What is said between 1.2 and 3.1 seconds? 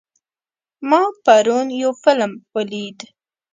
پرون یو فلم ولید.